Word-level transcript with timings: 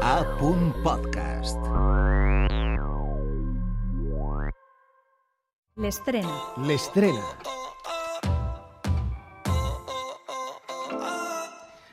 A. 0.00 0.24
Podcast. 0.82 1.58
L'estrena. 5.76 6.28
L'estrena. 6.56 7.57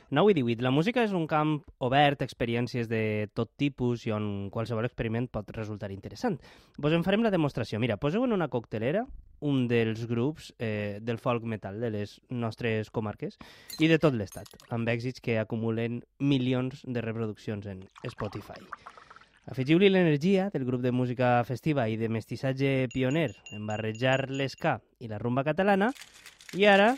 9 0.09 0.31
i 0.31 0.35
18. 0.37 0.63
La 0.63 0.71
música 0.71 1.03
és 1.03 1.13
un 1.15 1.25
camp 1.27 1.57
obert 1.83 2.21
experiències 2.25 2.89
de 2.91 3.29
tot 3.33 3.51
tipus 3.57 4.05
i 4.05 4.13
on 4.15 4.49
qualsevol 4.53 4.85
experiment 4.85 5.27
pot 5.31 5.49
resultar 5.55 5.91
interessant. 5.91 6.39
Vos 6.77 6.93
en 6.93 7.05
farem 7.05 7.25
la 7.25 7.33
demostració. 7.33 7.79
Mira, 7.79 7.97
poseu 7.97 8.25
en 8.25 8.35
una 8.35 8.49
coctelera 8.49 9.05
un 9.45 9.65
dels 9.67 10.05
grups 10.07 10.53
eh, 10.59 10.99
del 11.01 11.19
folk 11.19 11.43
metal 11.43 11.79
de 11.81 11.91
les 11.91 12.19
nostres 12.29 12.89
comarques 12.89 13.37
i 13.79 13.89
de 13.91 13.99
tot 13.99 14.15
l'estat, 14.15 14.49
amb 14.69 14.89
èxits 14.89 15.21
que 15.21 15.39
acumulen 15.41 16.01
milions 16.19 16.85
de 16.85 17.03
reproduccions 17.03 17.65
en 17.67 17.83
Spotify. 18.09 18.61
Afegiu-li 19.45 19.91
l'energia 19.91 20.49
del 20.49 20.65
grup 20.65 20.81
de 20.81 20.91
música 20.91 21.43
festiva 21.45 21.85
i 21.85 21.99
de 22.01 22.09
mestissatge 22.09 22.87
pioner 22.93 23.29
en 23.53 23.67
barrejar 23.69 24.31
l'esca 24.31 24.79
i 24.97 25.09
la 25.11 25.19
rumba 25.21 25.43
catalana 25.45 25.91
i 26.57 26.65
ara 26.65 26.95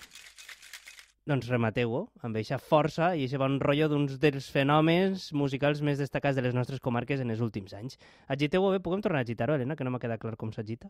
doncs 1.28 1.50
remateu-ho 1.52 2.06
amb 2.24 2.40
eixa 2.40 2.58
força 2.62 3.10
i 3.20 3.26
aquest 3.26 3.42
bon 3.42 3.58
rotllo 3.60 3.90
d'uns 3.92 4.16
dels 4.22 4.48
fenòmens 4.54 5.28
musicals 5.36 5.82
més 5.84 6.00
destacats 6.00 6.40
de 6.40 6.46
les 6.46 6.56
nostres 6.56 6.80
comarques 6.80 7.20
en 7.20 7.34
els 7.34 7.44
últims 7.44 7.76
anys. 7.76 8.00
Agiteu-ho 8.32 8.72
bé, 8.72 8.80
puguem 8.84 9.04
tornar 9.04 9.26
a 9.26 9.28
agitar-ho, 9.28 9.58
Helena, 9.58 9.76
que 9.76 9.84
no 9.84 9.92
m'ha 9.92 10.02
quedat 10.04 10.24
clar 10.24 10.38
com 10.40 10.54
s'agita? 10.56 10.88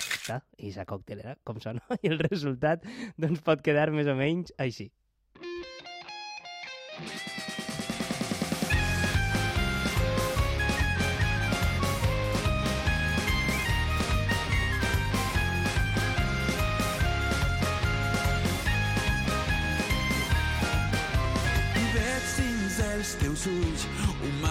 Està, 0.00 0.40
i 0.56 0.72
sa 0.72 0.86
coctelera, 0.88 1.36
com 1.44 1.60
sona, 1.60 1.84
i 2.02 2.08
el 2.08 2.16
resultat 2.22 2.86
doncs 3.20 3.44
pot 3.44 3.60
quedar 3.64 3.90
més 3.92 4.08
o 4.08 4.16
menys 4.16 4.56
així. 4.56 4.88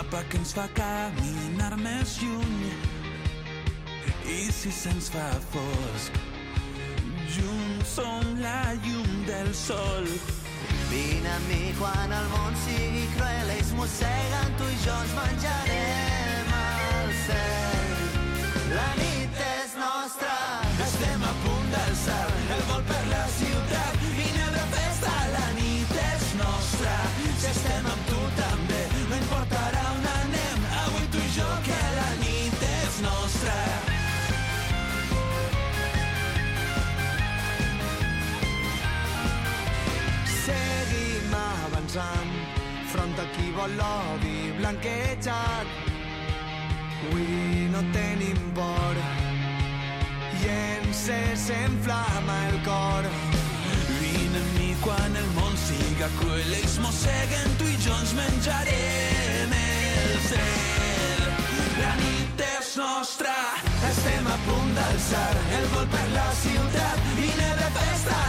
Mapa 0.04 0.24
que 0.30 0.38
ens 0.38 0.54
fa 0.54 0.68
caminar 0.76 1.78
més 1.78 2.18
lluny. 2.22 2.72
I 4.28 4.52
si 4.52 4.72
se'ns 4.72 5.10
fa 5.14 5.26
fosc, 5.52 6.18
junts 7.36 7.96
som 7.96 8.24
la 8.42 8.74
llum 8.84 9.26
del 9.28 9.54
sol. 9.54 10.08
Vine 10.90 11.32
amb 11.36 11.48
mi 11.52 11.72
quan 11.80 12.12
el 12.20 12.28
món 12.34 12.56
sigui 12.66 13.06
cruel, 13.16 13.54
ells 13.56 13.72
mosseguen, 13.78 14.56
tu 14.60 14.68
i 14.68 14.78
jo 14.84 15.00
ens 15.06 15.16
menjarem 15.20 16.54
al 16.60 17.12
cel. 17.24 17.92
La 18.76 18.90
nit 19.00 19.44
és 19.50 19.76
nostra, 19.80 20.38
Estem 20.88 21.28
a 21.32 21.34
punt 21.44 21.68
d'alçar 21.74 22.24
el 22.58 22.64
vol 22.72 22.88
per 22.92 23.04
la 23.12 23.26
ciutat. 23.40 24.08
Vine 24.20 24.48
de 24.58 24.66
festa, 24.78 25.14
la 25.38 25.52
nit 25.60 26.00
és 26.08 26.32
nostra. 26.42 26.98
Si 27.40 27.52
estem 27.54 27.94
amb 27.94 28.10
tu 28.10 28.20
també, 28.20 28.43
avançant, 41.96 42.34
front 42.88 43.20
a 43.20 43.26
qui 43.36 43.52
vol 43.52 43.72
l'odi 43.78 44.52
blanquejat. 44.58 45.68
Avui 47.04 47.70
no 47.70 47.82
tenim 47.92 48.40
por 48.56 48.96
i 50.40 50.48
ens 50.48 51.10
s'enflama 51.46 52.38
el 52.50 52.60
cor. 52.66 53.06
Vine 54.00 54.40
amb 54.40 54.58
mi 54.58 54.76
quan 54.82 55.16
el 55.16 55.30
món 55.38 55.56
siga 55.58 56.10
cruel. 56.20 56.54
Ells 56.62 56.80
mosseguen, 56.80 57.58
tu 57.60 57.66
i 57.66 57.78
jo 57.86 57.94
ens 58.00 58.14
menjarem 58.18 59.54
el 59.60 60.18
cel. 60.30 61.24
La 61.82 61.94
nit 62.02 62.46
és 62.58 62.76
nostra, 62.78 63.36
estem 63.92 64.28
a 64.28 64.38
punt 64.48 64.74
d'alçar 64.78 65.34
el 65.60 65.70
vol 65.76 65.88
per 65.94 66.08
la 66.16 66.30
ciutat. 66.42 67.10
Vine 67.20 67.50
de 67.62 67.70
festa, 67.78 68.23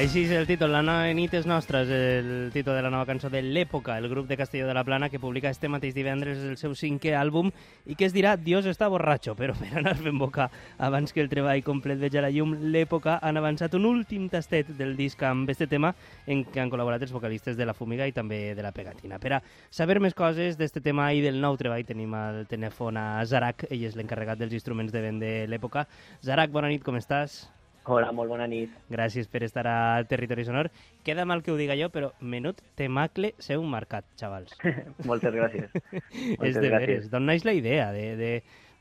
Així 0.00 0.22
és 0.24 0.30
el 0.32 0.46
títol, 0.48 0.70
La 0.72 0.80
nova 0.80 1.10
nit 1.12 1.34
és 1.36 1.44
nostra, 1.44 1.82
és 1.84 1.90
el 1.92 2.28
títol 2.54 2.72
de 2.78 2.80
la 2.86 2.88
nova 2.88 3.04
cançó 3.04 3.28
de 3.28 3.42
l'Època, 3.44 3.98
el 4.00 4.08
grup 4.08 4.30
de 4.30 4.38
Castelló 4.40 4.64
de 4.64 4.72
la 4.72 4.82
Plana 4.82 5.10
que 5.12 5.20
publica 5.20 5.50
este 5.52 5.68
mateix 5.68 5.92
divendres 5.92 6.38
el 6.40 6.56
seu 6.56 6.72
cinquè 6.72 7.12
àlbum 7.18 7.50
i 7.84 7.98
que 8.00 8.06
es 8.08 8.14
dirà 8.16 8.32
Dios 8.40 8.64
està 8.64 8.88
borratxo, 8.88 9.34
però 9.36 9.52
per 9.60 9.68
anar 9.76 9.98
fent 9.98 10.16
boca 10.16 10.46
abans 10.78 11.12
que 11.12 11.20
el 11.20 11.28
treball 11.28 11.60
complet 11.66 12.00
veja 12.00 12.24
la 12.24 12.32
llum, 12.32 12.56
l'Època 12.72 13.18
han 13.20 13.36
avançat 13.36 13.76
un 13.76 13.84
últim 13.90 14.30
tastet 14.32 14.72
del 14.80 14.96
disc 14.96 15.20
amb 15.20 15.52
este 15.52 15.68
tema 15.68 15.92
en 16.24 16.46
què 16.48 16.64
han 16.64 16.72
col·laborat 16.72 17.04
els 17.04 17.12
vocalistes 17.12 17.60
de 17.60 17.68
La 17.68 17.76
Fumiga 17.76 18.08
i 18.08 18.16
també 18.16 18.54
de 18.56 18.64
La 18.64 18.72
Pegatina. 18.72 19.20
Per 19.20 19.36
a 19.36 19.44
saber 19.68 20.00
més 20.00 20.16
coses 20.16 20.56
d'este 20.56 20.80
tema 20.80 21.12
i 21.12 21.20
del 21.20 21.44
nou 21.44 21.60
treball 21.60 21.84
tenim 21.84 22.16
al 22.16 22.46
telèfon 22.48 22.96
a 22.96 23.08
Zarak, 23.28 23.68
ell 23.68 23.84
és 23.84 24.00
l'encarregat 24.00 24.40
dels 24.40 24.56
instruments 24.56 24.96
de 24.96 25.08
vent 25.10 25.20
de 25.20 25.38
l'Època. 25.44 25.84
Zarak, 26.24 26.56
bona 26.56 26.72
nit, 26.72 26.88
com 26.88 26.96
estàs? 26.96 27.42
Hola, 27.84 28.10
molt 28.12 28.28
bona 28.28 28.46
nit. 28.50 28.72
Gràcies 28.92 29.28
per 29.30 29.40
estar 29.46 29.64
al 29.70 30.06
Territori 30.08 30.44
Sonor. 30.44 30.68
Queda 31.04 31.24
mal 31.24 31.40
que 31.42 31.52
ho 31.52 31.56
diga 31.56 31.76
jo, 31.78 31.88
però 31.92 32.10
menut 32.20 32.60
temacle 32.76 33.32
seu 33.40 33.64
marcat, 33.64 34.04
xavals. 34.20 34.52
Moltes 35.08 35.32
gràcies. 35.34 35.72
és 36.48 36.58
de 36.60 36.68
veres. 36.68 37.08
D'on 37.12 37.24
naix 37.26 37.46
la 37.48 37.56
idea 37.56 37.88
de, 37.96 38.04
de, 38.20 38.32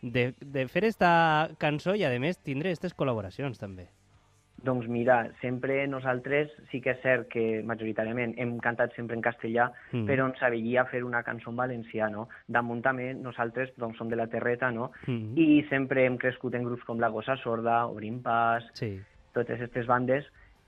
de, 0.02 0.26
de 0.42 0.68
fer 0.68 0.84
esta 0.90 1.12
cançó 1.64 1.96
i, 1.96 2.04
a 2.04 2.12
més, 2.20 2.42
tindre 2.44 2.74
aquestes 2.74 2.98
col·laboracions, 2.98 3.62
també? 3.62 3.88
Doncs 4.64 4.88
mira, 4.92 5.30
sempre 5.42 5.88
nosaltres 5.88 6.50
sí 6.72 6.82
que 6.82 6.92
és 6.92 7.02
cert 7.02 7.28
que 7.32 7.62
majoritàriament 7.64 8.34
hem 8.38 8.58
cantat 8.60 8.94
sempre 8.96 9.16
en 9.16 9.22
castellà, 9.24 9.70
Mm. 9.94 10.06
però 10.06 10.26
ens 10.28 10.42
aveia 10.44 10.86
fer 10.86 11.04
una 11.04 11.24
cançó 11.24 11.50
en 11.50 11.56
valencià, 11.56 12.10
no? 12.12 12.28
Damunt 12.48 12.82
també 12.84 13.14
nosaltres 13.14 13.70
doncs, 13.78 13.98
som 13.98 14.10
de 14.10 14.16
la 14.16 14.28
Terreta, 14.28 14.72
no? 14.72 14.92
Mm. 15.08 15.38
I 15.38 15.66
sempre 15.70 16.06
hem 16.06 16.18
crescut 16.18 16.56
en 16.56 16.64
grups 16.64 16.84
com 16.84 17.00
La 17.00 17.10
Gossa 17.10 17.38
Sorda, 17.38 17.86
Obrim 17.88 18.22
Pas, 18.22 18.64
Sí. 18.74 19.00
totes 19.34 19.56
aquestes 19.56 19.88
bandes. 19.88 20.26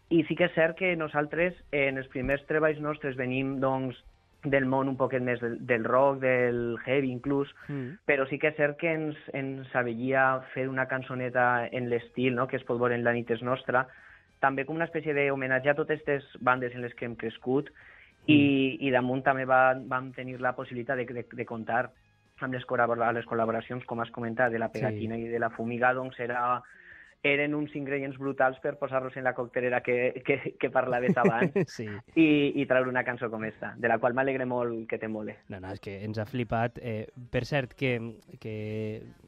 I 0.09 0.23
sí 0.27 0.35
que 0.35 0.45
és 0.45 0.53
cert 0.53 0.77
que 0.77 0.95
nosaltres 0.95 1.53
en 1.71 1.97
els 1.97 2.07
primers 2.07 2.45
treballs 2.45 2.79
nostres 2.79 3.15
venim 3.15 3.59
doncs, 3.59 3.95
del 4.43 4.65
món 4.65 4.89
un 4.89 4.97
poquet 4.97 5.21
més 5.21 5.39
del, 5.39 5.59
del 5.67 5.83
rock, 5.85 6.19
del 6.23 6.77
heavy 6.85 7.11
inclús, 7.11 7.51
Mm. 7.67 7.99
però 8.05 8.27
sí 8.27 8.39
que 8.39 8.49
és 8.49 8.57
cert 8.57 8.77
que 8.77 8.91
ens, 8.91 9.17
ens 9.33 9.75
aveia 9.75 10.41
fer 10.53 10.67
una 10.67 10.87
cançoneta 10.87 11.67
en 11.71 11.89
l'estil, 11.89 12.35
no?, 12.35 12.47
que 12.47 12.57
es 12.57 12.63
pot 12.63 12.79
veure 12.79 12.95
en 12.95 13.03
La 13.03 13.13
nit 13.13 13.29
és 13.29 13.41
nostra, 13.41 13.87
també 14.39 14.65
com 14.65 14.75
una 14.75 14.85
espècie 14.89 15.13
d'homenatge 15.13 15.69
a 15.69 15.75
totes 15.77 16.01
aquestes 16.01 16.25
bandes 16.41 16.73
en 16.73 16.81
les 16.81 16.93
que 16.97 17.05
hem 17.05 17.15
crescut 17.15 17.69
i, 18.25 18.77
i 18.81 18.89
damunt 18.89 19.21
també 19.23 19.45
va, 19.45 19.75
vam 19.75 20.11
tenir 20.13 20.39
la 20.41 20.55
possibilitat 20.57 20.97
de, 20.97 21.05
de, 21.05 21.25
de 21.29 21.45
comptar 21.45 21.91
amb 22.41 22.53
les, 22.53 22.65
les 22.65 23.25
col·laboracions, 23.29 23.85
com 23.85 23.99
has 24.01 24.09
comentat, 24.09 24.51
de 24.51 24.57
la 24.57 24.71
Pegatina 24.73 25.15
sí. 25.15 25.27
i 25.27 25.29
de 25.29 25.39
la 25.39 25.51
Fumiga, 25.53 25.93
doncs 25.93 26.17
era, 26.19 26.63
eren 27.23 27.53
uns 27.53 27.75
ingredients 27.77 28.17
brutals 28.17 28.57
per 28.63 28.77
posar-los 28.81 29.15
en 29.17 29.23
la 29.23 29.35
coctelera 29.37 29.81
que, 29.81 30.23
que, 30.25 30.55
que 30.59 30.69
parlaves 30.73 31.17
abans 31.21 31.53
sí. 31.69 31.85
i, 32.15 32.27
i 32.57 32.65
treure 32.65 32.89
una 32.89 33.03
cançó 33.05 33.29
com 33.29 33.45
esta, 33.45 33.75
de 33.77 33.91
la 33.91 33.99
qual 34.01 34.15
m'alegre 34.17 34.47
molt 34.49 34.87
que 34.89 34.97
te 34.97 35.09
mole. 35.11 35.37
No, 35.49 35.59
no, 35.61 35.73
és 35.73 35.81
que 35.83 35.99
ens 36.01 36.17
ha 36.17 36.25
flipat. 36.25 36.81
Eh, 36.81 37.05
per 37.31 37.45
cert, 37.45 37.75
que, 37.77 37.93
que 38.41 38.55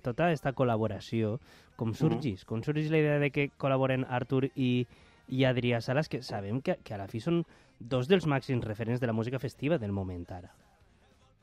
tota 0.05 0.27
aquesta 0.27 0.55
col·laboració, 0.57 1.37
com 1.77 1.93
sorgís? 1.97 2.47
Com 2.49 2.65
sorgís 2.65 2.89
la 2.93 3.01
idea 3.03 3.19
de 3.21 3.29
que 3.33 3.51
col·laboren 3.61 4.07
Artur 4.09 4.47
i, 4.55 4.87
i 5.29 5.45
Adrià 5.45 5.81
Salas, 5.81 6.09
que 6.09 6.23
sabem 6.25 6.61
que, 6.65 6.79
que 6.83 6.97
a 6.97 7.01
la 7.01 7.09
fi 7.11 7.21
són 7.21 7.43
dos 7.79 8.09
dels 8.09 8.25
màxims 8.29 8.65
referents 8.65 9.01
de 9.01 9.09
la 9.09 9.13
música 9.13 9.41
festiva 9.41 9.77
del 9.77 9.93
moment 9.93 10.25
ara. 10.33 10.49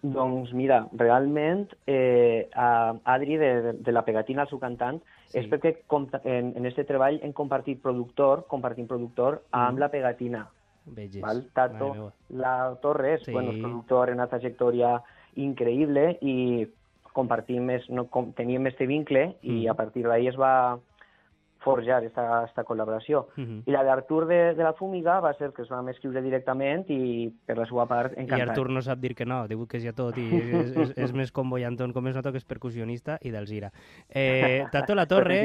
Doncs 0.00 0.55
mira, 0.56 0.87
realment 0.97 1.67
eh, 1.87 2.49
a 2.56 2.97
Adri 3.05 3.37
de, 3.37 3.50
de, 3.62 3.73
de 3.85 3.93
la 3.93 4.02
Pegatina, 4.06 4.47
el 4.47 4.49
seu 4.49 4.58
cantant, 4.58 5.02
Sí. 5.31 5.38
és 5.38 5.47
perquè 5.47 5.77
en, 6.25 6.53
en 6.56 6.67
este 6.67 6.82
treball 6.85 7.21
hem 7.23 7.32
compartit 7.32 7.81
productor, 7.81 8.47
compartim 8.50 8.87
productor 8.87 9.43
amb 9.53 9.77
Mm. 9.77 9.81
la 9.81 9.88
Pegatina. 9.88 10.49
Veges. 10.87 11.23
Val? 11.23 11.44
Tato, 11.55 12.12
la 12.31 12.77
Torres, 12.82 13.23
Sí. 13.25 13.32
bueno, 13.32 13.53
és 13.53 13.61
productor 13.61 14.09
en 14.09 14.15
una 14.15 14.27
trajectòria 14.27 15.00
increïble 15.37 16.19
i 16.21 16.67
compartim 17.12 17.65
més, 17.65 17.88
no, 17.91 18.06
com, 18.06 18.32
teníem 18.32 18.67
este 18.67 18.87
vincle 18.87 19.37
i 19.43 19.67
Mm. 19.67 19.71
a 19.71 19.75
partir 19.75 20.05
d'ahí 20.05 20.27
es 20.29 20.37
va 20.37 20.79
forjar 21.61 22.05
esta, 22.05 22.45
esta 22.45 22.65
col·laboració. 22.65 23.27
Mhm. 23.37 23.62
I 23.69 23.75
la 23.75 23.83
d'Artur 23.85 24.27
de, 24.27 24.41
de 24.57 24.65
la 24.65 24.73
Fúmiga 24.75 25.19
va 25.21 25.33
ser 25.39 25.53
que 25.57 25.62
es 25.62 25.69
vam 25.69 25.89
escriure 25.93 26.23
directament 26.25 26.87
i 26.89 27.29
per 27.47 27.59
la 27.59 27.67
seva 27.69 27.87
part 27.91 28.17
I 28.17 28.25
encantat. 28.25 28.55
Artur 28.55 28.71
no 28.73 28.83
sap 28.83 29.01
dir 29.03 29.15
que 29.19 29.27
no, 29.29 29.43
diu 29.51 29.67
que 29.69 29.81
és 29.81 29.85
ja 29.85 29.95
tot 29.97 30.19
i 30.21 30.27
és, 30.41 30.73
és, 30.73 30.95
és 30.97 31.12
més 31.17 31.33
com 31.33 31.51
Boyanton, 31.51 31.93
com 31.97 32.09
es 32.09 32.17
nota 32.17 32.33
que 32.33 32.41
és 32.41 32.49
percussionista 32.49 33.19
i 33.23 33.33
d'Alzira. 33.35 33.73
Eh, 34.09 34.65
Tato 34.73 34.97
La 34.97 35.07
Torre, 35.11 35.43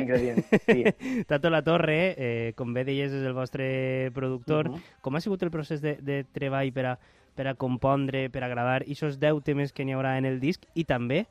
sí. 0.66 0.84
Tato 1.30 1.52
La 1.52 1.64
Torre, 1.64 2.00
eh, 2.18 2.54
com 2.56 2.74
bé 2.74 2.86
deies, 2.88 3.12
és 3.12 3.26
el 3.26 3.36
vostre 3.36 4.12
productor. 4.16 4.72
Mhm. 4.72 4.96
Com 5.02 5.16
ha 5.16 5.24
sigut 5.24 5.44
el 5.44 5.52
procés 5.52 5.84
de, 5.84 5.98
de 6.02 6.24
treball 6.32 6.72
per 6.74 6.86
a, 6.94 6.98
per 7.36 7.50
a 7.52 7.56
compondre, 7.60 8.30
per 8.32 8.46
a 8.46 8.52
gravar 8.52 8.84
aquests 8.86 9.20
10 9.20 9.44
temes 9.44 9.74
que 9.76 9.84
n'hi 9.84 9.96
haurà 9.96 10.16
en 10.18 10.26
el 10.30 10.40
disc 10.40 10.64
i 10.74 10.86
també 10.88 11.26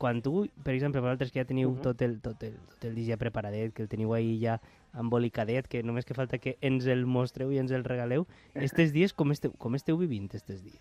quan 0.00 0.22
tu, 0.24 0.46
per 0.64 0.72
exemple, 0.72 1.02
vosaltres 1.04 1.28
que 1.30 1.42
ja 1.42 1.44
teniu 1.44 1.74
Mhm. 1.74 1.82
tot, 1.84 2.00
el, 2.00 2.20
tot, 2.24 2.42
el, 2.42 2.54
tot 2.72 2.84
el 2.88 2.94
disc 2.96 3.10
ja 3.12 3.18
preparadet, 3.20 3.74
que 3.74 3.82
el 3.84 3.88
teniu 3.92 4.14
ahí 4.16 4.38
ja 4.40 4.58
embolicadet, 4.96 5.68
que 5.68 5.82
només 5.82 6.06
que 6.08 6.16
falta 6.16 6.38
que 6.38 6.56
ens 6.62 6.86
el 6.86 7.04
mostreu 7.04 7.52
i 7.52 7.58
ens 7.60 7.70
el 7.70 7.84
regaleu, 7.84 8.26
estes 8.54 8.94
dies 8.96 9.12
com 9.12 9.30
esteu, 9.30 9.52
com 9.58 9.76
esteu 9.76 9.98
vivint 10.00 10.30
estes 10.32 10.64
dies? 10.64 10.80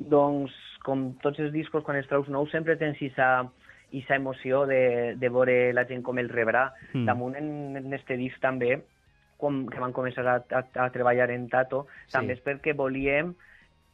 Doncs, 0.00 0.54
com 0.82 1.12
tots 1.20 1.38
els 1.38 1.52
discos, 1.52 1.84
quan 1.84 1.98
els 2.00 2.08
traus 2.08 2.28
nous, 2.32 2.50
sempre 2.50 2.78
tens 2.80 2.96
issa, 3.04 3.44
issa 3.92 4.16
emoció 4.16 4.64
de, 4.66 5.14
de 5.20 5.28
veure 5.28 5.74
la 5.76 5.84
gent 5.84 6.02
com 6.02 6.18
el 6.18 6.32
rebrà. 6.32 6.70
Mm. 6.94 7.04
Damunt, 7.04 7.36
en, 7.36 7.76
en 7.76 7.92
este 7.92 8.16
disc 8.16 8.40
també, 8.40 8.78
com 9.36 9.66
que 9.68 9.80
van 9.80 9.92
començar 9.92 10.24
a, 10.24 10.40
a, 10.40 10.64
a 10.86 10.90
treballar 10.90 11.30
en 11.30 11.48
Tato, 11.52 11.86
sí. 12.06 12.14
també 12.16 12.38
és 12.38 12.42
perquè 12.44 12.72
volíem 12.76 13.34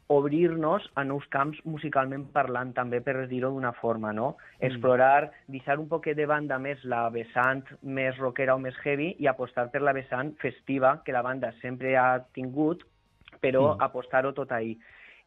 obrir-nos 0.07 0.89
a 0.95 1.03
nous 1.03 1.25
camps 1.27 1.57
musicalment 1.65 2.25
parlant, 2.31 2.71
també 2.73 3.01
per 3.03 3.27
dir-ho 3.27 3.49
d'una 3.51 3.73
forma, 3.73 4.13
no? 4.13 4.37
Explorar, 4.63 5.31
deixar 5.47 5.77
un 5.79 5.87
poquet 5.91 6.15
de 6.15 6.25
banda 6.25 6.57
més 6.59 6.83
la 6.85 7.09
vessant 7.09 7.63
més 7.83 8.17
rockera 8.17 8.55
o 8.55 8.59
més 8.59 8.75
heavy 8.85 9.15
i 9.19 9.27
apostar 9.27 9.69
per 9.71 9.81
la 9.81 9.93
vessant 9.93 10.33
festiva 10.39 11.01
que 11.03 11.11
la 11.11 11.21
banda 11.21 11.51
sempre 11.61 11.97
ha 11.97 12.23
tingut, 12.33 12.85
però 13.41 13.73
Mm. 13.73 13.77
mm. 13.77 13.83
apostar-ho 13.83 14.33
tot 14.33 14.51
ahí. 14.51 14.77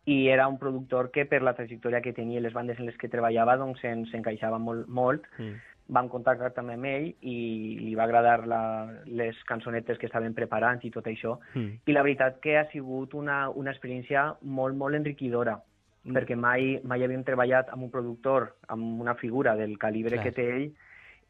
I 0.06 0.28
era 0.28 0.48
un 0.48 0.56
productor 0.58 1.10
que 1.10 1.26
per 1.26 1.42
la 1.42 1.52
trajectòria 1.52 2.00
que 2.00 2.14
tenia 2.14 2.38
i 2.38 2.42
les 2.42 2.54
bandes 2.54 2.78
en 2.80 2.86
les 2.86 2.96
que 2.96 3.06
treballava 3.08 3.58
doncs 3.58 3.80
s'en- 3.82 4.06
s'encaixava 4.06 4.58
molt, 4.58 4.88
molt. 4.88 5.22
Mm. 5.38 5.60
Vam 5.90 6.08
contactar 6.08 6.52
també 6.54 6.74
amb 6.78 6.86
ell 6.86 7.08
i 7.26 7.36
li 7.80 7.94
va 7.98 8.04
agradar 8.04 8.46
la, 8.46 8.60
les 9.06 9.36
cançonetes 9.48 9.98
que 9.98 10.06
estaven 10.06 10.34
preparant 10.34 10.78
i 10.86 10.90
tot 10.94 11.06
això. 11.10 11.38
Mm. 11.54 11.80
I 11.86 11.92
la 11.92 12.02
veritat 12.06 12.38
que 12.40 12.56
ha 12.58 12.68
sigut 12.70 13.14
una, 13.18 13.48
una 13.50 13.72
experiència 13.74 14.36
molt, 14.42 14.76
molt 14.76 14.94
enriquidora, 14.94 15.58
Mm. 16.02 16.14
perquè 16.16 16.34
mai, 16.34 16.78
mai 16.82 17.02
havíem 17.04 17.20
treballat 17.28 17.68
amb 17.74 17.82
un 17.82 17.90
productor, 17.90 18.54
amb 18.72 19.02
una 19.02 19.12
figura 19.20 19.52
del 19.54 19.76
calibre 19.76 20.16
Clar. 20.16 20.24
que 20.24 20.32
té 20.32 20.46
ell, 20.56 20.70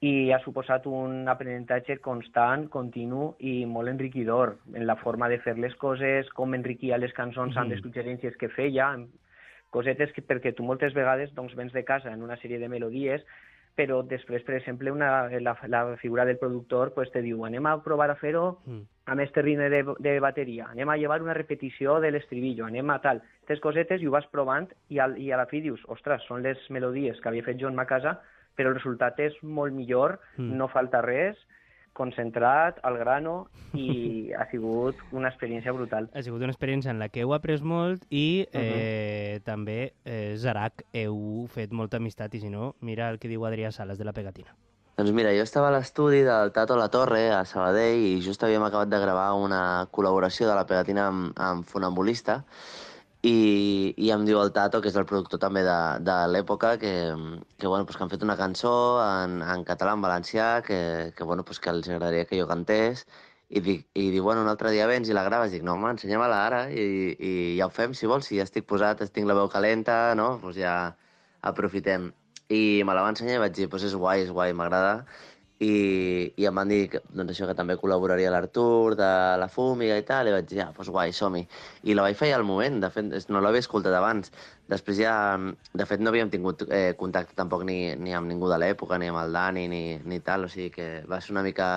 i 0.01 0.31
ha 0.31 0.39
suposat 0.45 0.87
un 0.87 1.27
aprenentatge 1.29 1.99
constant, 1.99 2.69
continu 2.71 3.35
i 3.41 3.67
molt 3.67 3.89
enriquidor 3.89 4.59
en 4.73 4.87
la 4.87 4.95
forma 4.97 5.29
de 5.29 5.41
fer 5.43 5.59
les 5.59 5.75
coses, 5.75 6.31
com 6.39 6.55
enriquia 6.55 6.99
les 6.99 7.13
cançons 7.13 7.57
amb 7.57 7.67
Mhm. 7.67 7.71
les 7.73 7.83
suggerències 7.83 8.37
que 8.39 8.49
feia, 8.49 8.97
cosetes 9.71 10.13
que, 10.13 10.23
perquè 10.23 10.55
tu 10.55 10.63
moltes 10.63 10.95
vegades 10.95 11.35
doncs, 11.35 11.55
vens 11.57 11.73
de 11.73 11.85
casa 11.85 12.13
en 12.13 12.23
una 12.23 12.37
sèrie 12.37 12.59
de 12.61 12.69
melodies 12.69 13.23
però 13.81 14.03
després, 14.05 14.45
per 14.45 14.59
exemple, 14.59 14.93
una, 14.93 15.11
la, 15.41 15.57
la 15.73 15.83
figura 15.97 16.27
del 16.29 16.39
productor 16.39 16.93
pues, 16.93 17.09
te 17.15 17.23
diu 17.25 17.47
anem 17.49 17.69
a 17.71 17.79
provar 17.85 18.11
a 18.13 18.19
fer-ho 18.21 18.49
Mm. 18.67 18.83
amb 19.11 19.21
este 19.25 19.43
ritme 19.43 19.69
de, 19.73 19.81
de 19.99 20.13
bateria, 20.21 20.67
anem 20.71 20.91
a 20.93 20.97
llevar 20.97 21.21
una 21.23 21.35
repetició 21.35 21.99
de 22.01 22.11
l'estribillo, 22.13 22.67
anem 22.67 22.91
a 22.93 22.99
tal. 23.03 23.23
Aquestes 23.43 23.63
cosetes 23.65 24.03
i 24.03 24.07
ho 24.07 24.13
vas 24.15 24.27
provant 24.31 24.69
i, 24.89 25.01
al, 25.03 25.17
i 25.19 25.31
a 25.33 25.39
la 25.41 25.47
fi 25.51 25.63
dius, 25.65 25.81
ostres, 25.89 26.23
són 26.29 26.45
les 26.45 26.61
melodies 26.71 27.19
que 27.21 27.31
havia 27.31 27.47
fet 27.47 27.59
jo 27.59 27.71
en 27.71 27.79
ma 27.79 27.89
casa, 27.91 28.19
però 28.55 28.71
el 28.71 28.77
resultat 28.77 29.19
és 29.25 29.39
molt 29.43 29.75
millor, 29.75 30.19
mm. 30.37 30.53
no 30.61 30.69
falta 30.69 31.01
res, 31.07 31.41
concentrat, 31.93 32.79
al 32.83 32.97
grano, 32.99 33.49
i 33.75 34.33
ha 34.35 34.47
sigut 34.51 34.97
una 35.13 35.29
experiència 35.31 35.73
brutal. 35.73 36.09
Ha 36.15 36.23
sigut 36.23 36.43
una 36.43 36.51
experiència 36.53 36.91
en 36.91 36.99
la 36.99 37.09
que 37.09 37.23
heu 37.23 37.35
après 37.35 37.63
molt 37.63 38.03
i 38.11 38.47
Mhm. 38.53 38.61
eh, 38.63 39.41
també, 39.45 39.95
eh, 40.05 40.35
Zarac, 40.37 40.85
heu 40.93 41.47
fet 41.49 41.71
molta 41.73 41.99
amistat 41.99 42.35
i 42.35 42.41
si 42.41 42.49
no, 42.51 42.75
mira 42.81 43.11
el 43.11 43.19
que 43.19 43.29
diu 43.29 43.43
Adrià 43.47 43.71
Sales 43.71 43.99
de 43.99 44.05
la 44.05 44.13
Pegatina. 44.13 44.57
Doncs 44.97 45.13
mira, 45.13 45.31
jo 45.33 45.43
estava 45.43 45.69
a 45.69 45.71
l'estudi 45.71 46.21
del 46.23 46.53
Tato 46.53 46.77
La 46.77 46.89
Torre, 46.91 47.31
a 47.33 47.45
Sabadell, 47.47 48.03
i 48.05 48.21
just 48.21 48.43
havíem 48.43 48.63
acabat 48.63 48.89
de 48.89 48.99
gravar 49.01 49.33
una 49.33 49.87
col·laboració 49.91 50.47
de 50.47 50.55
la 50.55 50.67
pegatina 50.67 51.07
amb, 51.09 51.33
amb 51.39 51.65
Funambulista, 51.65 52.45
i, 53.23 53.95
i 54.01 54.11
em 54.15 54.23
diu 54.25 54.39
el 54.41 54.53
Tato, 54.57 54.81
que 54.81 54.89
és 54.89 54.97
el 54.97 55.07
productor 55.09 55.41
també 55.43 55.63
de, 55.67 55.79
de 56.07 56.17
l'època, 56.33 56.77
que, 56.81 56.93
que, 57.59 57.67
bueno, 57.67 57.85
pues, 57.85 57.99
que 57.99 58.05
han 58.05 58.13
fet 58.13 58.23
una 58.25 58.37
cançó 58.39 58.73
en, 59.05 59.41
en 59.43 59.65
català, 59.69 59.93
en 59.97 60.05
valencià, 60.07 60.63
que, 60.67 61.13
que, 61.17 61.25
bueno, 61.25 61.45
pues, 61.45 61.61
que 61.61 61.69
els 61.75 61.89
agradaria 61.89 62.25
que 62.25 62.41
jo 62.41 62.49
cantés, 62.49 63.05
i, 63.51 63.61
dic, 63.61 63.85
i 63.99 64.07
diu, 64.15 64.25
bueno, 64.25 64.45
un 64.47 64.49
altre 64.49 64.71
dia 64.73 64.87
vens 64.89 65.11
i 65.11 65.17
la 65.17 65.25
graves. 65.27 65.53
Dic, 65.53 65.65
no, 65.67 65.75
home, 65.75 65.91
ensenya-me-la 65.97 66.39
ara 66.47 66.63
i, 66.71 66.85
i 67.19 67.33
ja 67.59 67.67
ho 67.67 67.75
fem, 67.75 67.93
si 67.99 68.09
vols, 68.09 68.31
si 68.31 68.39
ja 68.39 68.47
estic 68.47 68.69
posat, 68.71 69.03
tinc 69.13 69.29
la 69.29 69.37
veu 69.37 69.51
calenta, 69.53 70.15
no? 70.17 70.31
Pues 70.43 70.57
ja 70.57 70.75
aprofitem. 71.51 72.13
I 72.51 72.83
me 72.87 72.95
la 72.97 73.03
va 73.05 73.11
ensenyar 73.13 73.37
i 73.37 73.43
vaig 73.43 73.57
dir, 73.59 73.69
pues 73.71 73.85
és 73.87 73.97
guai, 73.99 74.25
és 74.25 74.31
guai, 74.35 74.55
m'agrada. 74.57 75.05
I, 75.61 76.33
I 76.41 76.47
em 76.49 76.57
van 76.57 76.71
dir 76.73 76.87
que, 76.89 77.03
doncs 77.13 77.35
això, 77.35 77.45
que 77.49 77.55
també 77.57 77.75
col·laboraria 77.77 78.31
l'Artur 78.33 78.95
de 78.97 79.09
la 79.41 79.49
Fúmiga 79.53 79.99
i 80.01 80.05
tal, 80.09 80.31
i 80.31 80.33
vaig 80.33 80.47
dir, 80.49 80.63
ja, 80.63 80.71
doncs 80.77 80.89
guai, 80.89 81.13
som-hi. 81.13 81.43
I 81.85 81.97
la 81.97 82.07
vaig 82.07 82.17
fer 82.17 82.31
al 82.33 82.47
moment, 82.49 82.79
de 82.81 82.89
fet, 82.95 83.13
no 83.29 83.43
l'havia 83.45 83.61
escoltat 83.61 83.97
abans. 83.99 84.33
Després 84.73 85.03
ja, 85.03 85.15
de 85.77 85.87
fet, 85.91 86.01
no 86.01 86.09
havíem 86.15 86.31
tingut 86.33 86.65
eh, 86.71 86.95
contacte 86.97 87.37
tampoc 87.37 87.67
ni, 87.69 87.93
ni 88.01 88.17
amb 88.17 88.31
ningú 88.33 88.49
de 88.49 88.57
l'època, 88.63 88.97
ni 88.97 89.11
amb 89.13 89.21
el 89.21 89.37
Dani, 89.37 89.67
ni, 89.69 89.83
ni 90.01 90.21
tal, 90.25 90.47
o 90.47 90.53
sigui 90.53 90.71
que 90.79 90.89
va 91.11 91.21
ser 91.21 91.35
una 91.37 91.45
mica 91.45 91.69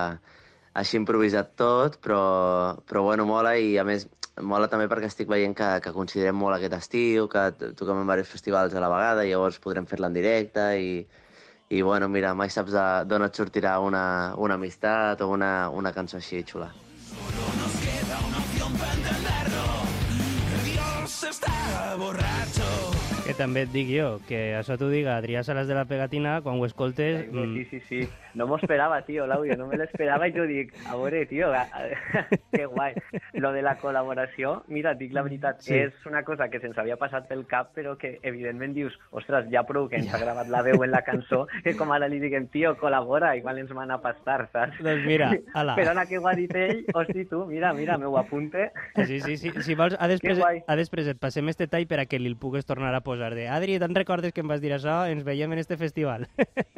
així 0.80 0.96
improvisat 0.98 1.52
tot, 1.60 2.00
però, 2.02 2.22
però 2.88 3.04
bueno, 3.10 3.26
mola 3.30 3.58
i 3.60 3.76
a 3.78 3.84
més 3.84 4.08
mola 4.42 4.70
també 4.72 4.88
perquè 4.90 5.10
estic 5.12 5.28
veient 5.30 5.54
que, 5.58 5.68
que 5.84 5.92
considerem 5.94 6.40
molt 6.40 6.56
aquest 6.56 6.78
estiu, 6.80 7.28
que 7.30 7.44
toquem 7.76 8.00
en 8.00 8.08
diversos 8.08 8.32
festivals 8.32 8.74
a 8.74 8.82
la 8.82 8.90
vegada 8.90 9.28
i 9.28 9.34
llavors 9.34 9.60
podrem 9.62 9.86
fer-la 9.92 10.10
en 10.10 10.18
directe 10.18 10.66
i, 10.80 10.96
i 11.74 11.82
bueno, 11.82 12.08
mira, 12.10 12.36
mai 12.38 12.52
saps 12.54 12.76
d'on 13.10 13.26
et 13.26 13.40
sortirà 13.40 13.78
una, 13.82 14.06
una 14.38 14.58
amistat 14.60 15.22
o 15.26 15.30
una, 15.34 15.54
una 15.74 15.92
cançó 15.96 16.20
així 16.20 16.44
xula. 16.46 16.70
Que 23.34 23.40
també 23.42 23.64
et 23.66 23.72
dic 23.74 23.88
jo, 23.90 24.20
que 24.28 24.40
això 24.54 24.76
t'ho 24.78 24.92
diga 24.92 25.16
Adrià 25.18 25.42
Sales 25.42 25.66
de 25.66 25.74
la 25.74 25.88
Pegatina, 25.90 26.36
quan 26.46 26.60
ho 26.62 26.66
escoltes... 26.68 27.24
mm, 27.32 27.54
Sí, 27.56 27.64
sí, 27.72 27.80
sí. 27.90 28.02
No 28.38 28.46
m'ho 28.50 28.58
esperava, 28.60 29.00
tio, 29.06 29.26
l'àudio, 29.30 29.56
no 29.58 29.66
me 29.70 29.78
l'esperava 29.78 30.28
i 30.30 30.34
jo 30.36 30.44
dic, 30.50 30.70
a 30.90 30.96
veure, 30.98 31.24
tio, 31.30 31.50
a- 31.54 31.66
que 32.54 32.66
guai. 32.70 32.94
Lo 33.42 33.52
de 33.54 33.62
la 33.66 33.74
col·laboració, 33.82 34.60
mira, 34.68 34.94
dic 34.98 35.14
la 35.18 35.24
veritat, 35.26 35.62
Sí. 35.66 35.74
és 35.80 36.06
una 36.10 36.22
cosa 36.26 36.48
que 36.50 36.60
se'ns 36.62 36.78
havia 36.78 36.98
passat 37.02 37.26
pel 37.30 37.42
cap, 37.50 37.72
però 37.74 37.96
que 37.98 38.20
evidentment 38.22 38.74
dius, 38.78 38.94
ostres, 39.12 39.50
ja 39.54 39.64
prou 39.66 39.88
que 39.90 39.98
ens 40.02 40.14
ha 40.14 40.22
gravat 40.22 40.50
la 40.54 40.62
veu 40.66 40.84
en 40.86 40.92
la 40.94 41.02
cançó, 41.06 41.48
que 41.64 41.74
com 41.78 41.92
ara 41.94 42.08
li 42.10 42.20
diguem, 42.22 42.46
tio, 42.54 42.76
col·labora, 42.78 43.34
igual 43.38 43.58
ens 43.64 43.74
van 43.74 43.92
a 43.94 44.00
pastar, 44.02 44.48
saps? 44.54 44.78
Doncs 44.82 45.06
mira, 45.10 45.32
ala. 45.58 45.74
Però 45.78 45.94
ara 45.96 46.06
que 46.10 46.18
ho 46.22 46.28
ha 46.30 46.36
dit 46.38 46.54
ell, 46.54 46.86
hosti, 46.94 47.26
tu, 47.30 47.46
mira, 47.50 47.74
mira, 47.74 47.98
m'ho 47.98 48.14
apunte. 48.22 48.70
Sí, 49.06 49.20
sí, 49.22 49.38
sí. 49.38 49.54
Si 49.62 49.74
vols, 49.78 49.98
a 49.98 50.08
després, 50.10 50.42
a 50.68 50.76
després 50.78 51.10
et 51.10 51.18
passem 51.22 51.50
este 51.50 51.66
tall 51.70 51.86
per 51.90 52.02
a 52.02 52.06
que 52.06 52.22
li 52.22 52.30
el 52.34 52.38
pugues 52.38 52.66
tornar 52.66 52.94
a 52.94 53.02
posar 53.06 53.23
de 53.32 53.48
Adri, 53.48 53.80
te'n 53.80 53.96
recordes 53.96 54.34
que 54.36 54.44
em 54.44 54.52
vas 54.52 54.60
dir 54.60 54.74
això? 54.76 55.06
Ens 55.08 55.24
veiem 55.24 55.56
en 55.56 55.62
este 55.64 55.78
festival. 55.80 56.28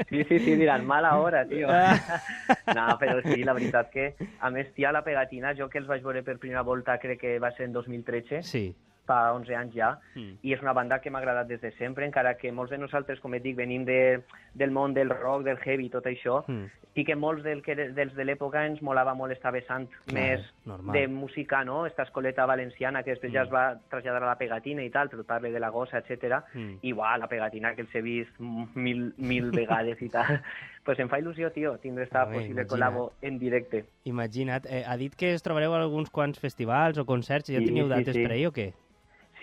Sí, 0.06 0.22
sí, 0.30 0.38
sí, 0.38 0.54
diran, 0.56 0.86
mala 0.86 1.16
hora, 1.18 1.42
tio. 1.50 1.66
Ah. 1.72 2.22
no, 2.78 2.86
però 3.02 3.18
sí, 3.26 3.42
la 3.44 3.58
veritat 3.58 3.90
que, 3.90 4.12
a 4.40 4.52
més, 4.54 4.70
tia, 4.78 4.94
la 4.94 5.02
pegatina, 5.04 5.56
jo 5.58 5.66
que 5.68 5.82
els 5.82 5.90
vaig 5.90 6.06
veure 6.06 6.22
per 6.24 6.38
primera 6.38 6.62
volta, 6.62 7.00
crec 7.02 7.20
que 7.26 7.38
va 7.42 7.50
ser 7.58 7.66
en 7.72 7.74
2013, 7.74 8.44
Sí. 8.46 8.68
Fa 9.06 9.34
11 9.34 9.56
anys 9.56 9.74
ja, 9.76 10.00
Mm. 10.16 10.38
i 10.44 10.54
és 10.54 10.62
una 10.62 10.74
banda 10.74 11.00
que 11.02 11.10
m'ha 11.10 11.20
agradat 11.20 11.48
des 11.48 11.62
de 11.62 11.72
sempre, 11.78 12.06
encara 12.06 12.36
que 12.38 12.52
molts 12.52 12.72
de 12.72 12.78
nosaltres, 12.78 13.20
com 13.20 13.34
et 13.34 13.44
dic, 13.44 13.56
venim 13.56 13.86
de, 13.86 14.22
del 14.54 14.72
món 14.72 14.94
del 14.94 15.10
rock, 15.10 15.44
del 15.44 15.58
heavy, 15.58 15.90
tot 15.90 16.06
això, 16.06 16.44
Mm. 16.48 16.66
i 16.96 17.04
que 17.04 17.16
molts 17.16 17.44
del 17.44 17.62
que, 17.62 17.76
dels 17.76 18.14
de 18.16 18.24
l'època 18.24 18.66
ens 18.66 18.82
molava 18.82 19.14
molt 19.14 19.32
esta 19.34 19.52
vessant 19.52 19.88
Clar, 20.08 20.14
més 20.14 20.42
normal. 20.66 20.94
de 20.96 21.08
música, 21.10 21.64
no? 21.66 21.86
Esta 21.86 22.04
escoleta 22.04 22.46
valenciana 22.46 23.04
que 23.04 23.12
després 23.12 23.34
ja 23.34 23.42
Mm. 23.44 23.46
es 23.48 23.52
va 23.52 23.80
traslladar 23.90 24.24
a 24.24 24.28
la 24.28 24.38
pegatina 24.38 24.82
i 24.84 24.90
tal, 24.90 25.10
però 25.10 25.24
parle 25.26 25.52
de 25.52 25.60
la 25.60 25.70
gossa, 25.70 25.98
etc. 26.00 26.42
Mm. 26.54 26.78
I 26.82 26.94
uah, 26.94 27.18
la 27.18 27.28
pegatina 27.28 27.76
que 27.76 27.82
els 27.82 27.94
he 27.96 28.02
vist 28.02 28.32
mil, 28.40 29.14
mil 29.18 29.52
vegades 29.52 30.02
i 30.02 30.10
tal. 30.10 30.26
pues 30.86 31.00
em 31.00 31.10
fa 31.10 31.18
il·lusió, 31.20 31.52
tio, 31.52 31.78
tindre 31.80 32.04
esta 32.04 32.24
Home, 32.24 32.36
possible 32.36 32.62
imagina't. 32.62 32.70
col·labo 32.70 33.12
en 33.22 33.40
directe. 33.40 33.86
Imagina't. 34.06 34.66
Eh, 34.70 34.84
ha 34.88 34.96
dit 34.98 35.14
que 35.16 35.34
es 35.34 35.42
trobareu 35.42 35.74
a 35.74 35.82
alguns 35.82 36.10
quants 36.12 36.40
festivals 36.40 36.98
o 37.00 37.06
concerts. 37.06 37.50
Ja 37.50 37.58
Sí, 37.60 37.66
teniu 37.66 37.86
sí, 37.86 37.90
dates 37.90 38.14
sí. 38.16 38.22
per 38.24 38.32
ahir 38.32 38.48
o 38.48 38.52
què? 38.54 38.74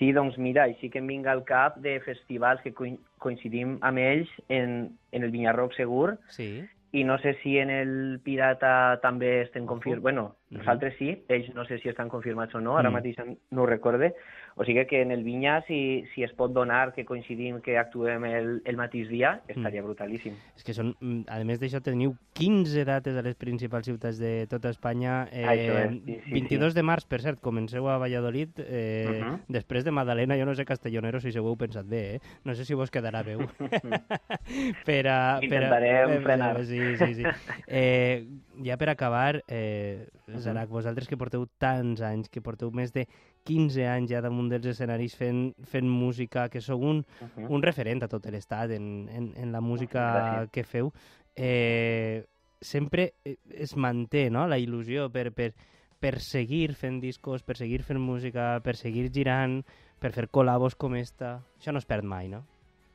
Sí, 0.02 0.10
doncs 0.10 0.34
mira, 0.36 0.64
així 0.66 0.88
que 0.90 0.98
em 0.98 1.06
vinga 1.06 1.30
al 1.30 1.44
cap 1.46 1.76
de 1.78 2.00
festivals 2.02 2.60
que 2.64 2.72
coin- 2.74 2.98
coincidim 3.22 3.76
amb 3.86 4.00
ells 4.02 4.30
en, 4.48 4.72
en 5.14 5.22
el 5.22 5.30
Vinyarroc 5.30 5.76
segur, 5.76 6.16
Sí. 6.34 6.64
i 6.90 7.04
no 7.04 7.18
sé 7.22 7.36
si 7.42 7.54
en 7.62 7.70
el 7.70 8.18
Pirata 8.24 8.98
també 9.00 9.42
estem 9.44 9.64
confirmats... 9.66 10.02
Bueno, 10.02 10.22
Mhm. 10.32 10.41
Nosaltres 10.52 10.94
sí, 10.98 11.24
ells 11.28 11.48
no 11.54 11.64
sé 11.64 11.78
si 11.80 11.88
estan 11.88 12.08
confirmats 12.12 12.54
o 12.54 12.60
no, 12.60 12.76
ara 12.78 12.90
Mm. 12.90 12.92
mateix 12.92 13.16
no 13.50 13.62
ho 13.62 13.66
recorde. 13.66 14.14
O 14.54 14.64
sigui 14.66 14.84
que 14.86 15.00
en 15.00 15.10
el 15.10 15.22
Vinya, 15.24 15.62
si, 15.66 16.04
si 16.14 16.22
es 16.22 16.32
pot 16.36 16.52
donar 16.52 16.92
que 16.92 17.06
coincidim 17.08 17.62
que 17.64 17.78
actuem 17.78 18.26
el, 18.28 18.60
el 18.68 18.76
mateix 18.76 19.08
dia, 19.08 19.40
estaria 19.48 19.80
brutalíssim. 19.82 20.34
És 20.56 20.62
que 20.62 20.74
són, 20.76 20.90
mm, 21.00 21.22
a 21.32 21.38
més 21.48 21.58
d'això, 21.58 21.80
teniu 21.80 22.12
15 22.36 22.84
dates 22.84 23.16
a 23.16 23.22
les 23.24 23.34
principals 23.34 23.86
ciutats 23.88 24.18
de 24.20 24.46
tota 24.50 24.68
Espanya. 24.68 25.26
Eh, 25.32 25.46
Això 25.48 25.78
és, 25.86 25.96
sí, 26.04 26.18
sí, 26.26 26.30
22 26.36 26.74
de 26.76 26.82
març, 26.84 27.06
per 27.08 27.22
cert, 27.24 27.40
comenceu 27.40 27.88
a 27.88 27.96
Valladolid. 27.98 28.50
Eh, 28.58 29.20
Mhm. 29.22 29.40
Després 29.48 29.84
de 29.84 29.90
Madalena, 29.90 30.36
jo 30.36 30.44
no 30.44 30.54
sé 30.54 30.64
castellonero 30.66 31.18
si 31.20 31.32
ho 31.38 31.46
heu 31.48 31.56
pensat 31.56 31.86
bé, 31.86 32.16
eh? 32.16 32.20
No 32.44 32.54
sé 32.54 32.64
si 32.66 32.74
vos 32.74 32.90
quedarà 32.90 33.22
veu. 33.24 33.40
per 34.84 35.06
a, 35.08 35.40
per 35.40 35.64
a, 35.64 35.68
Intentarem 35.72 36.22
frenar. 36.22 36.64
Sí, 36.66 36.96
sí, 36.96 37.14
sí. 37.14 37.24
Eh, 37.66 38.26
ja 38.64 38.76
per 38.76 38.90
acabar, 38.90 39.42
eh, 39.48 40.08
Zarac, 40.44 40.68
vosaltres 40.68 41.08
que 41.08 41.16
porteu 41.16 41.46
tants 41.58 42.00
anys, 42.04 42.28
que 42.28 42.42
porteu 42.44 42.70
més 42.74 42.92
de 42.92 43.06
15 43.48 43.86
anys 43.88 44.10
ja 44.12 44.20
damunt 44.24 44.48
dels 44.52 44.66
escenaris 44.74 45.16
fent, 45.18 45.52
fent 45.64 45.88
música, 45.88 46.48
que 46.48 46.60
sou 46.60 46.80
un, 46.82 47.04
Mhm. 47.22 47.50
un 47.50 47.62
referent 47.62 48.02
a 48.02 48.08
tot 48.08 48.26
l'estat 48.26 48.70
en, 48.70 49.08
en, 49.08 49.32
en 49.36 49.52
la 49.52 49.60
música 49.60 50.00
Gràcies. 50.00 50.50
que 50.52 50.64
feu, 50.64 50.92
eh, 51.36 52.24
sempre 52.60 53.14
eh, 53.24 53.36
es 53.50 53.76
manté 53.76 54.30
no? 54.30 54.46
la 54.46 54.58
il·lusió 54.58 55.10
per, 55.10 55.32
per, 55.32 55.52
per 55.98 56.18
seguir 56.20 56.74
fent 56.74 57.00
discos, 57.00 57.42
per 57.42 57.56
seguir 57.56 57.82
fent 57.82 58.00
música, 58.00 58.60
per 58.62 58.76
seguir 58.76 59.08
girant, 59.14 59.62
per 60.02 60.12
fer 60.12 60.28
col·labos 60.28 60.74
com 60.76 60.94
esta. 60.98 61.40
Això 61.58 61.72
no 61.72 61.78
es 61.82 61.86
perd 61.86 62.04
mai, 62.04 62.28
no? 62.28 62.44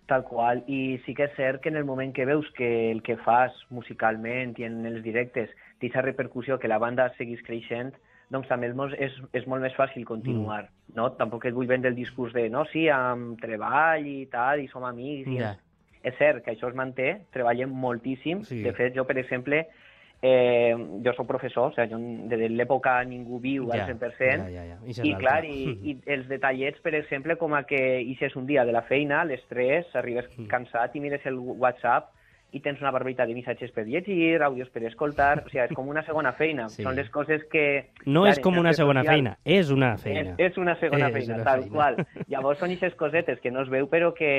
Tal 0.07 0.23
qual, 0.23 0.61
i 0.71 0.97
sí 1.05 1.13
que 1.13 1.25
és 1.27 1.33
cert 1.35 1.59
que 1.61 1.67
en 1.69 1.75
el 1.75 1.83
moment 1.83 2.13
que 2.15 2.23
veus 2.25 2.47
que 2.55 2.91
el 2.91 3.01
que 3.03 3.17
fas 3.25 3.51
musicalment 3.69 4.53
i 4.57 4.63
en 4.63 4.85
els 4.87 5.01
directes 5.03 5.49
té 5.79 5.87
aquesta 5.87 6.01
repercussió 6.01 6.57
que 6.59 6.67
la 6.67 6.77
banda 6.79 7.09
seguís 7.17 7.41
creixent, 7.43 7.93
doncs 8.29 8.47
també 8.49 8.67
és 8.67 8.75
és, 8.99 9.13
és 9.33 9.47
molt 9.47 9.61
més 9.61 9.73
fàcil 9.75 10.03
continuar, 10.05 10.63
Mm. 10.63 10.95
no? 10.95 11.11
Tampoc 11.13 11.45
et 11.45 11.53
vull 11.53 11.67
vendre 11.67 11.89
el 11.89 11.95
discurs 11.95 12.33
de, 12.33 12.49
no, 12.49 12.65
sí, 12.65 12.89
amb 12.89 13.39
treball 13.39 14.05
i 14.05 14.25
tal, 14.27 14.59
i 14.59 14.67
som 14.67 14.83
amics, 14.83 15.27
i 15.29 15.37
Ja. 15.37 15.55
és 16.03 16.13
cert 16.17 16.43
que 16.43 16.51
això 16.51 16.67
es 16.69 16.75
manté, 16.75 17.21
treballem 17.31 17.69
moltíssim, 17.69 18.43
Sí. 18.43 18.61
de 18.63 18.73
fet, 18.73 18.93
jo, 18.95 19.05
per 19.05 19.17
exemple, 19.17 19.67
eh, 20.21 20.73
jo 21.05 21.13
sóc 21.13 21.27
professor, 21.27 21.71
o 21.71 21.73
sigui, 21.75 21.89
jo, 21.91 21.97
de 22.27 22.49
l'època 22.49 23.03
ningú 23.05 23.39
viu 23.39 23.71
al 23.71 23.85
100%, 23.85 24.49
Ja, 24.49 24.49
ja, 24.49 24.63
ja. 24.65 24.77
I 24.83 24.93
l'altre. 25.11 25.17
clar, 25.19 25.45
i, 25.45 25.77
i 25.91 25.97
els 26.07 26.27
detallets, 26.27 26.79
per 26.81 26.95
exemple, 26.95 27.35
com 27.37 27.53
a 27.53 27.63
que 27.63 28.01
ixes 28.01 28.35
un 28.35 28.45
dia 28.47 28.65
de 28.65 28.71
la 28.71 28.81
feina, 28.81 29.21
a 29.21 29.25
les 29.25 29.45
3, 29.47 29.85
arribes 29.95 30.25
Mm. 30.37 30.47
cansat 30.47 30.95
i 30.95 30.99
mires 30.99 31.25
el 31.25 31.37
WhatsApp 31.37 32.09
i 32.55 32.61
tens 32.63 32.79
una 32.79 32.91
barbaritat 32.95 33.27
de 33.27 33.35
missatges 33.35 33.73
per 33.75 33.83
llegir, 33.85 34.39
àudios 34.41 34.69
per 34.71 34.85
escoltar, 34.87 35.43
o 35.43 35.49
sigui, 35.49 35.65
és 35.65 35.73
com 35.75 35.89
una 35.91 36.03
segona 36.07 36.31
feina. 36.37 36.69
Sí. 36.71 36.85
Són 36.85 36.95
les 36.95 37.09
coses 37.11 37.43
que... 37.51 37.65
No 38.05 38.23
clar, 38.23 38.31
és 38.31 38.39
com 38.43 38.57
una 38.57 38.71
segona 38.73 39.03
socials, 39.03 39.13
feina, 39.13 39.33
és 39.43 39.71
una 39.73 39.89
feina. 39.99 40.35
És, 40.37 40.53
és 40.53 40.59
una 40.61 40.77
segona 40.79 41.09
És 41.09 41.17
feina, 41.17 41.35
una 41.35 41.47
tal 41.47 41.65
feina. 41.65 41.73
qual. 41.75 42.27
Llavors 42.31 42.61
són 42.63 42.71
aquestes 42.71 42.95
cosetes 42.99 43.41
que 43.43 43.51
no 43.51 43.65
es 43.65 43.71
veu, 43.73 43.89
però 43.91 44.13
que, 44.15 44.31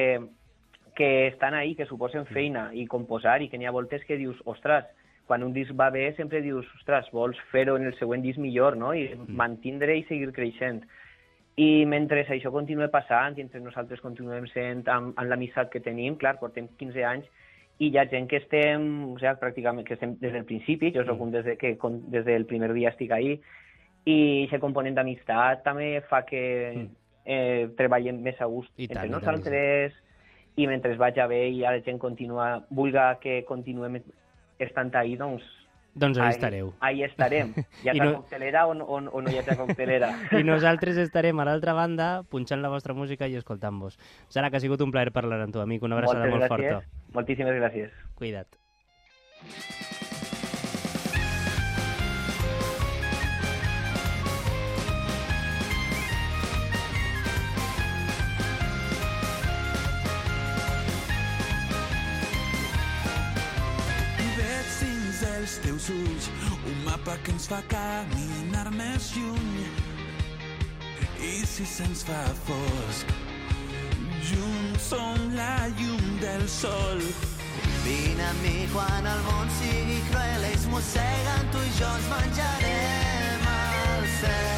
que 0.96 1.10
estan 1.28 1.54
ahí, 1.54 1.74
que 1.76 1.86
suposen 1.86 2.24
feina, 2.32 2.70
i 2.72 2.86
composar, 2.88 3.42
i 3.44 3.50
que 3.52 3.60
n'hi 3.60 3.68
ha 3.68 3.74
voltes 3.76 4.06
que 4.08 4.16
dius, 4.16 4.40
ostres, 4.48 4.88
quan 5.28 5.44
un 5.44 5.52
disc 5.52 5.74
va 5.76 5.90
bé 5.92 6.06
sempre 6.16 6.40
dius, 6.40 6.66
ostres, 6.80 7.10
vols 7.12 7.36
fer-ho 7.52 7.76
en 7.76 7.84
el 7.90 7.98
següent 7.98 8.24
disc 8.24 8.40
millor, 8.40 8.78
no? 8.80 8.94
I 8.96 9.10
mantindre 9.28 9.98
i 9.98 10.06
seguir 10.08 10.32
creixent. 10.32 10.80
I 11.60 11.84
mentre 11.90 12.22
això 12.24 12.50
continua 12.54 12.88
passant 12.88 13.36
i 13.36 13.42
entre 13.44 13.60
nosaltres 13.60 14.00
continuem 14.00 14.46
sent 14.48 14.86
amb, 14.88 15.12
amb 15.18 15.28
l'amistat 15.28 15.68
que 15.72 15.82
tenim, 15.84 16.16
clar, 16.16 16.38
portem 16.40 16.70
15 16.80 17.04
anys, 17.04 17.28
i 17.78 17.90
hi 17.92 17.98
ha 17.98 18.06
gent 18.10 18.26
que 18.30 18.40
estem, 18.42 18.84
o 19.06 19.16
sigui, 19.20 19.34
pràcticament, 19.40 19.86
que 19.86 19.94
estem 19.94 20.16
des 20.22 20.34
del 20.34 20.46
principi, 20.48 20.90
jo 20.94 21.04
soc 21.06 21.20
un 21.22 21.30
des, 21.34 21.44
de 21.46 21.56
que, 21.60 21.76
des 22.14 22.24
del 22.26 22.46
primer 22.50 22.72
dia 22.74 22.90
estic 22.90 23.12
ahí, 23.14 23.36
i 24.08 24.18
aquest 24.46 24.62
component 24.62 24.96
d'amistat 24.96 25.62
també 25.66 26.00
fa 26.08 26.24
que 26.26 26.42
eh, 27.24 27.68
treballem 27.78 28.22
més 28.24 28.40
a 28.40 28.48
gust 28.50 28.72
I 28.76 28.88
tant, 28.88 29.04
entre 29.04 29.06
i 29.06 29.10
tant, 29.10 29.16
nosaltres, 29.18 29.98
i 30.58 30.66
mentre 30.66 30.94
es 30.94 30.98
vaig 30.98 31.20
bé 31.30 31.42
i 31.52 31.62
la 31.62 31.78
gent 31.86 32.00
continua, 32.02 32.64
vulga 32.70 33.12
que 33.22 33.42
continuem 33.46 34.00
estant 34.58 34.94
ahí, 34.98 35.14
doncs 35.20 35.46
Doncs 35.98 36.18
ahí 36.18 36.24
ahí, 36.28 36.30
estareu. 36.36 36.72
ahí 36.80 37.02
estarem. 37.02 37.52
Hi 37.82 37.88
ha 37.90 37.94
no- 38.04 38.14
coctelera 38.20 38.66
o, 38.66 38.74
no- 38.74 38.84
o, 38.86 38.96
o 38.98 39.20
no 39.22 39.30
hi 39.30 39.38
ha 39.38 39.56
coctelera. 39.56 40.12
I 40.40 40.44
nosaltres 40.46 40.96
estarem 41.02 41.38
a 41.40 41.44
l'altra 41.48 41.74
banda 41.74 42.22
punxant 42.30 42.62
la 42.62 42.70
vostra 42.70 42.94
música 42.94 43.26
i 43.26 43.34
escoltant-vos. 43.36 43.98
Sara, 44.28 44.50
que 44.50 44.58
ha 44.58 44.64
sigut 44.64 44.80
un 44.86 44.94
plaer 44.94 45.10
parlar 45.12 45.40
amb 45.42 45.52
tu, 45.52 45.60
amic. 45.60 45.82
Una 45.82 45.98
abraçada 45.98 46.26
Moltes 46.28 46.38
molt 46.38 46.46
gràcies. 46.46 46.74
forta. 46.78 47.12
Moltíssimes 47.18 47.60
gràcies. 47.60 47.90
Cuida't. 48.14 49.97
Mapa 67.08 67.18
que 67.24 67.30
ens 67.30 67.46
fa 67.48 67.62
caminar 67.68 68.68
més 68.74 69.12
lluny. 69.16 69.64
I 71.24 71.46
si 71.46 71.64
se'ns 71.66 72.04
fa 72.04 72.18
fosc, 72.44 73.14
junts 74.28 74.90
som 74.90 75.24
la 75.38 75.68
llum 75.78 76.20
del 76.20 76.44
sol. 76.48 77.00
Vine 77.86 78.28
amb 78.28 78.44
mi 78.44 78.68
quan 78.74 79.08
el 79.14 79.24
món 79.30 79.56
sigui 79.62 79.98
cruel, 80.10 80.46
ells 80.52 80.68
mosseguen, 80.74 81.50
tu 81.54 81.64
i 81.64 81.74
jo 81.80 81.90
ens 81.96 82.12
menjarem 82.12 83.50
al 83.56 84.08
cel. 84.20 84.57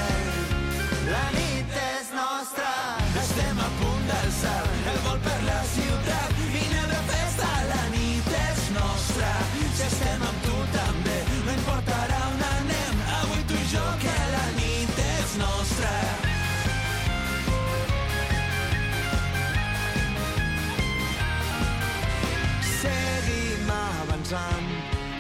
Avançant, 24.33 24.71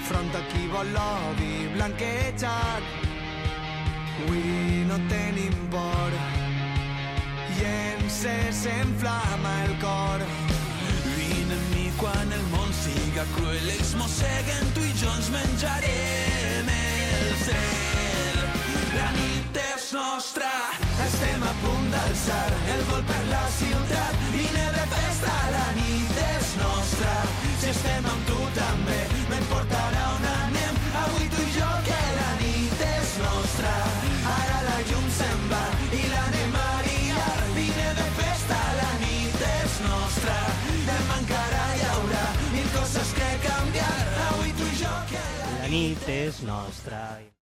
front 0.02 0.34
a 0.34 0.40
qui 0.50 0.66
vol 0.68 0.86
l'odi 0.94 1.68
blanquejat. 1.74 2.82
Avui 4.22 4.84
no 4.86 4.98
tenim 5.08 5.54
por, 5.70 6.12
i 7.56 7.64
ens 7.64 8.20
s'enflama 8.62 9.54
el 9.64 9.74
cor. 9.80 10.24
Vine 11.16 11.54
amb 11.54 11.74
mi 11.74 11.90
quan 11.96 12.32
el 12.32 12.44
món 12.52 12.72
siga 12.72 13.24
cruel. 13.34 13.68
Ells 13.76 13.94
mosseguen, 13.96 14.72
tu 14.74 14.84
i 14.84 14.92
jo 15.00 15.10
ens 15.16 15.30
menjarem 15.34 16.70
el 16.76 17.34
cel. 17.44 18.42
La 18.94 19.10
nit 19.16 19.62
és 19.74 19.92
nostra, 19.96 20.52
estem 21.06 21.42
a 21.42 21.54
punt 21.64 21.90
d'alçar 21.94 22.48
el 22.76 22.84
vol 22.92 23.06
per 23.08 23.24
la 23.32 23.46
ciutat. 23.58 24.29
Estem 28.00 28.12
amb 28.12 28.26
tu 28.26 28.38
també, 28.56 28.98
no 29.28 29.36
importarà 29.36 30.04
on 30.16 30.26
anem. 30.32 30.76
Avui 31.02 31.26
tu 31.32 31.42
i 31.42 31.50
jo, 31.56 31.70
que 31.86 31.98
la 32.16 32.30
nit 32.40 32.84
és 32.86 33.10
nostra. 33.20 33.72
Ara 34.34 34.60
la 34.68 34.76
llum 34.88 35.08
se'n 35.16 35.42
va 35.50 35.64
i 35.92 36.02
l'anem 36.12 36.54
a 36.56 36.68
guiar. 36.86 37.40
Vine 37.56 37.88
de 37.98 38.06
festa, 38.20 38.60
la 38.78 38.92
nit 39.02 39.42
és 39.48 39.80
nostra. 39.88 40.38
Demà 40.86 41.18
encara 41.24 41.66
hi 41.74 41.82
haurà 41.90 42.24
mil 42.54 42.70
coses 42.76 43.12
que 43.18 43.34
canviar. 43.48 43.98
Avui 44.30 44.56
tu 44.56 44.70
i 44.70 44.80
jo, 44.84 44.94
que 45.12 45.26
la 45.42 45.52
La 45.58 45.68
nit 45.74 46.08
és 46.08 46.40
nostra. 46.46 47.04